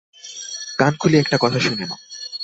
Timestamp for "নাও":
1.85-1.99